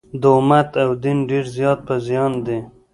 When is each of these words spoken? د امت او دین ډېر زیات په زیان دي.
د 0.21 0.23
امت 0.37 0.69
او 0.83 0.89
دین 1.03 1.17
ډېر 1.29 1.45
زیات 1.55 1.79
په 1.87 1.95
زیان 2.07 2.33
دي. 2.45 2.59